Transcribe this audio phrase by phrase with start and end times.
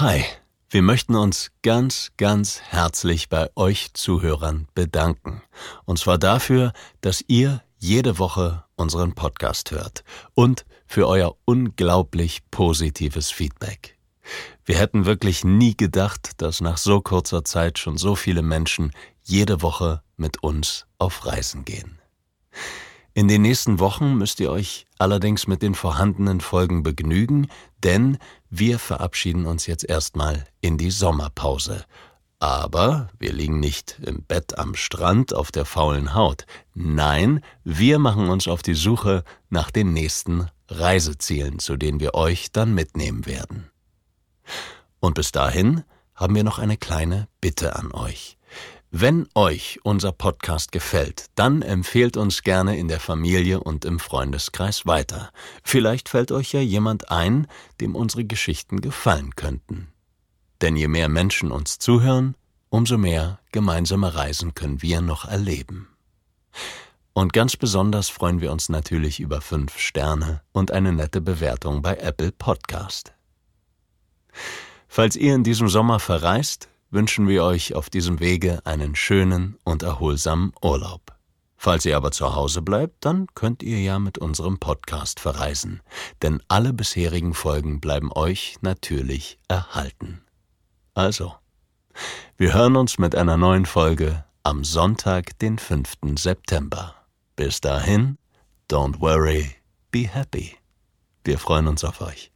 [0.00, 0.24] Hi,
[0.70, 5.42] wir möchten uns ganz, ganz herzlich bei euch Zuhörern bedanken.
[5.86, 13.32] Und zwar dafür, dass ihr jede Woche unseren Podcast hört und für euer unglaublich positives
[13.32, 13.98] Feedback.
[14.64, 18.92] Wir hätten wirklich nie gedacht, dass nach so kurzer Zeit schon so viele Menschen
[19.24, 21.97] jede Woche mit uns auf Reisen gehen.
[23.14, 27.48] In den nächsten Wochen müsst ihr euch allerdings mit den vorhandenen Folgen begnügen,
[27.82, 31.84] denn wir verabschieden uns jetzt erstmal in die Sommerpause.
[32.40, 36.46] Aber wir liegen nicht im Bett am Strand auf der faulen Haut.
[36.74, 42.52] Nein, wir machen uns auf die Suche nach den nächsten Reisezielen, zu denen wir euch
[42.52, 43.70] dann mitnehmen werden.
[45.00, 45.82] Und bis dahin
[46.14, 48.37] haben wir noch eine kleine Bitte an euch.
[48.90, 54.86] Wenn euch unser Podcast gefällt, dann empfehlt uns gerne in der Familie und im Freundeskreis
[54.86, 55.30] weiter.
[55.62, 57.48] Vielleicht fällt euch ja jemand ein,
[57.82, 59.88] dem unsere Geschichten gefallen könnten.
[60.62, 62.34] Denn je mehr Menschen uns zuhören,
[62.70, 65.88] umso mehr gemeinsame Reisen können wir noch erleben.
[67.12, 71.96] Und ganz besonders freuen wir uns natürlich über fünf Sterne und eine nette Bewertung bei
[71.96, 73.12] Apple Podcast.
[74.88, 79.82] Falls ihr in diesem Sommer verreist, wünschen wir euch auf diesem Wege einen schönen und
[79.82, 81.14] erholsamen Urlaub.
[81.56, 85.82] Falls ihr aber zu Hause bleibt, dann könnt ihr ja mit unserem Podcast verreisen,
[86.22, 90.22] denn alle bisherigen Folgen bleiben euch natürlich erhalten.
[90.94, 91.34] Also,
[92.36, 95.94] wir hören uns mit einer neuen Folge am Sonntag, den 5.
[96.16, 96.94] September.
[97.34, 98.18] Bis dahin,
[98.70, 99.56] don't worry,
[99.90, 100.56] be happy.
[101.24, 102.30] Wir freuen uns auf euch.